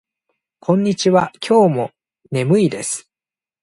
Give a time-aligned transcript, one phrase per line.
[0.61, 1.31] こんにちは。
[1.47, 1.91] 今日も
[2.31, 3.07] 眠いです。